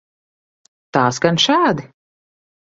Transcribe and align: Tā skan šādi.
Tā 0.99 1.03
skan 1.19 1.37
šādi. 1.45 1.87